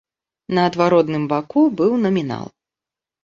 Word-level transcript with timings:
На 0.57 0.61
адваротным 0.69 1.27
баку 1.33 1.63
быў 1.81 1.91
намінал. 2.05 2.45